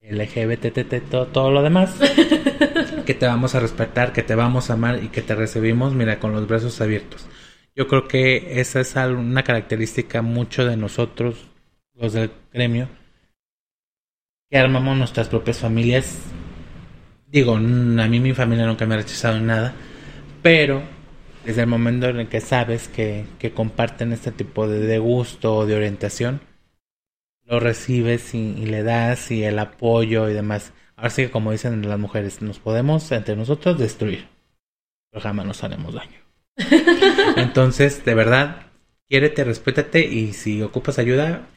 [0.00, 1.96] LGBT, todo, todo lo demás
[3.06, 6.18] que te vamos a respetar, que te vamos a amar y que te recibimos, mira,
[6.18, 7.26] con los brazos abiertos.
[7.76, 11.46] Yo creo que esa es una característica mucho de nosotros,
[11.94, 12.88] los del gremio,
[14.50, 16.18] que armamos nuestras propias familias.
[17.34, 19.74] Digo, a mí mi familia nunca me ha rechazado en nada,
[20.40, 20.84] pero
[21.44, 25.56] desde el momento en el que sabes que, que comparten este tipo de, de gusto
[25.56, 26.40] o de orientación,
[27.44, 30.74] lo recibes y, y le das y el apoyo y demás.
[30.94, 34.28] Ahora sí que como dicen las mujeres, nos podemos entre nosotros destruir,
[35.10, 36.20] pero jamás nos haremos daño.
[37.36, 38.68] Entonces, de verdad,
[39.08, 41.48] quiérete, respétate y si ocupas ayuda,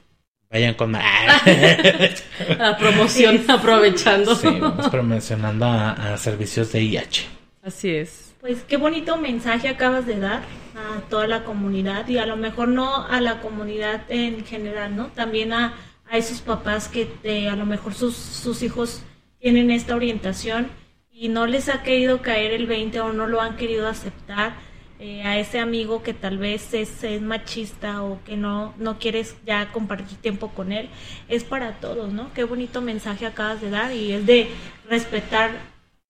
[0.51, 0.91] vayan con...
[0.93, 4.35] La promoción, aprovechando.
[4.35, 7.25] sí, vamos promocionando a, a servicios de IH.
[7.63, 8.35] Así es.
[8.39, 10.41] Pues qué bonito mensaje acabas de dar
[10.75, 15.07] a toda la comunidad y a lo mejor no a la comunidad en general, ¿no?
[15.07, 15.73] También a,
[16.09, 19.01] a esos papás que te- a lo mejor sus, sus hijos
[19.41, 20.69] tienen esta orientación
[21.11, 24.55] y no les ha querido caer el 20 o no lo han querido aceptar.
[24.99, 29.35] Eh, a ese amigo que tal vez es, es machista o que no, no quieres
[29.45, 30.89] ya compartir tiempo con él,
[31.27, 32.33] es para todos, ¿no?
[32.33, 34.49] Qué bonito mensaje acabas de dar y es de
[34.89, 35.51] respetar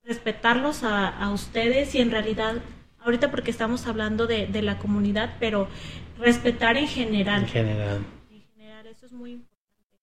[0.07, 2.55] respetarlos a, a ustedes y en realidad,
[2.99, 5.67] ahorita porque estamos hablando de, de la comunidad, pero
[6.17, 7.43] respetar en general.
[7.43, 8.05] En general.
[8.31, 9.97] En general, eso es muy importante.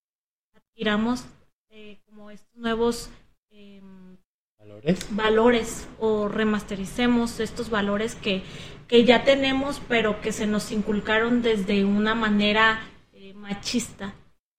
[0.55, 1.25] Adquiramos
[1.69, 3.09] eh, como estos nuevos
[3.49, 4.17] em,
[4.59, 5.07] ¿Valores?
[5.09, 8.43] valores o remastericemos estos valores que,
[8.87, 14.13] que ya tenemos, pero que se nos inculcaron desde una manera eh, machista.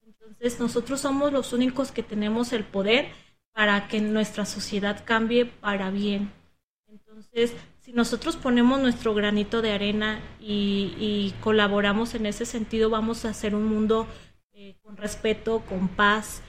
[0.05, 3.09] Entonces, nosotros somos los únicos que tenemos el poder
[3.53, 6.31] para que nuestra sociedad cambie para bien.
[6.89, 13.25] Entonces, si nosotros ponemos nuestro granito de arena y, y colaboramos en ese sentido, vamos
[13.25, 14.07] a hacer un mundo
[14.53, 16.43] eh, con respeto, con paz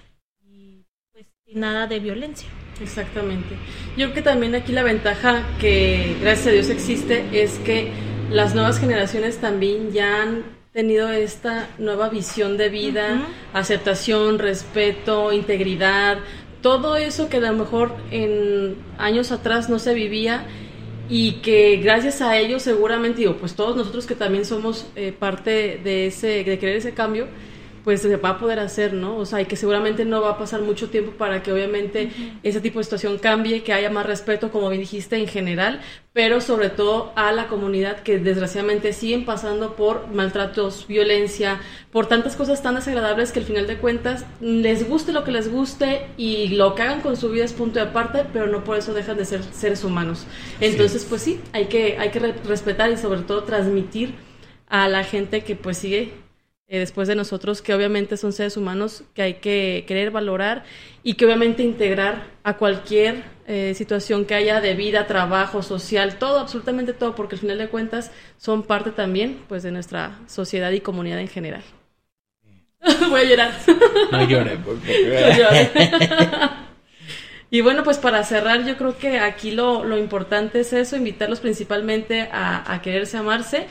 [1.53, 2.49] nada de violencia.
[2.81, 3.55] Exactamente.
[3.95, 7.91] Yo creo que también aquí la ventaja que gracias a Dios existe es que
[8.29, 10.43] las nuevas generaciones también ya han
[10.73, 16.19] tenido esta nueva visión de vida, aceptación, respeto, integridad,
[16.61, 20.45] todo eso que a lo mejor en años atrás no se vivía
[21.09, 25.79] y que gracias a ellos seguramente, digo, pues todos nosotros que también somos eh, parte
[25.83, 27.27] de ese, de querer ese cambio,
[27.87, 29.15] pues se va a poder hacer, ¿no?
[29.15, 32.11] O sea, y que seguramente no va a pasar mucho tiempo para que obviamente
[32.43, 35.79] ese tipo de situación cambie, que haya más respeto, como bien dijiste, en general,
[36.11, 42.35] pero sobre todo a la comunidad que desgraciadamente siguen pasando por maltratos, violencia, por tantas
[42.35, 46.49] cosas tan desagradables que al final de cuentas les guste lo que les guste y
[46.49, 49.15] lo que hagan con su vida es punto de aparte, pero no por eso dejan
[49.15, 50.27] de ser seres humanos.
[50.59, 54.13] Entonces, pues sí, hay que, hay que re- respetar y sobre todo transmitir
[54.67, 56.26] a la gente que pues sigue
[56.69, 60.65] eh, después de nosotros, que obviamente son seres humanos que hay que querer valorar
[61.01, 66.39] y que obviamente integrar a cualquier eh, situación que haya de vida, trabajo, social, todo,
[66.39, 70.81] absolutamente todo, porque al final de cuentas son parte también pues de nuestra sociedad y
[70.81, 71.63] comunidad en general.
[73.09, 73.53] Voy a llorar.
[74.11, 75.71] No llore, por No llore.
[77.49, 81.39] Y bueno, pues para cerrar, yo creo que aquí lo, lo importante es eso, invitarlos
[81.39, 83.67] principalmente a, a quererse amarse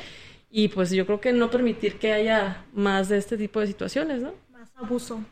[0.51, 4.23] y pues yo creo que no permitir que haya más de este tipo de situaciones,
[4.23, 4.35] ¿no?
[4.51, 5.23] Más abuso.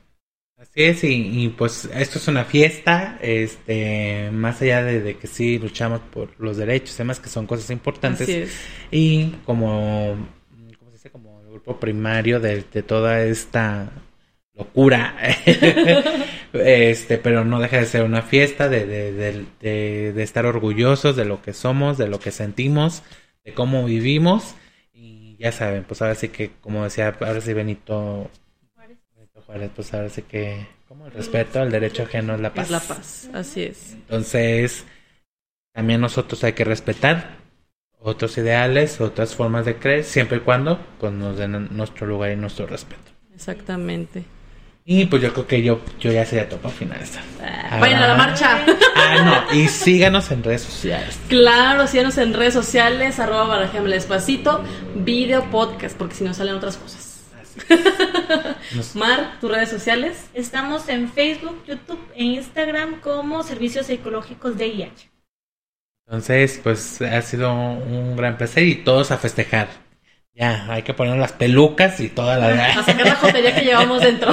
[0.56, 5.26] Así es, y, y, pues esto es una fiesta, este, más allá de, de que
[5.26, 8.22] sí luchamos por los derechos, además que son cosas importantes.
[8.22, 8.60] Así es.
[8.90, 10.16] Y como,
[10.78, 11.10] ¿cómo se dice?
[11.10, 13.90] Como el grupo primario de, de toda esta
[14.54, 15.16] locura.
[16.52, 21.16] este, pero no deja de ser una fiesta de, de, de, de, de estar orgullosos
[21.16, 23.02] de lo que somos, de lo que sentimos,
[23.44, 24.54] de cómo vivimos.
[25.44, 28.30] Ya saben, pues ahora sí que, como decía, ahora sí Benito
[29.14, 32.64] Benito Juárez, pues ahora sí que, como el respeto al derecho ajeno es la paz.
[32.64, 33.92] Es la paz, así es.
[33.92, 34.86] Entonces,
[35.74, 37.36] también nosotros hay que respetar
[38.00, 42.36] otros ideales, otras formas de creer, siempre y cuando pues, nos den nuestro lugar y
[42.36, 43.12] nuestro respeto.
[43.34, 44.24] Exactamente.
[44.86, 47.22] Y pues yo creo que yo, yo ya sería top al finalizar.
[47.42, 48.58] Ah, Vayan a la marcha.
[48.94, 49.58] Ah, no.
[49.58, 51.18] Y síganos en redes sociales.
[51.28, 54.62] Claro, síganos en redes sociales, arroba barajame despacito,
[54.94, 57.22] video, podcast, porque si no salen otras cosas.
[58.74, 60.26] Nos- Mar, tus redes sociales.
[60.34, 65.10] Estamos en Facebook, YouTube e Instagram como Servicios Psicológicos de IH.
[66.06, 69.68] Entonces, pues ha sido un gran placer y todos a festejar.
[70.34, 72.74] Ya, hay que poner las pelucas y toda A la...
[72.84, 74.32] sacar la jotería que llevamos dentro.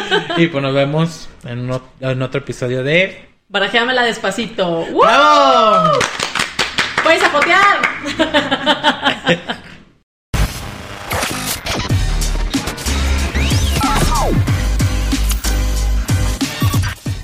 [0.36, 3.28] y pues nos vemos en, otro episodio de...
[3.48, 4.86] Barajéamela despacito.
[4.90, 5.02] ¡Woo!
[5.02, 5.98] ¡Bravo!
[7.02, 7.80] ¡Puedes a jotear!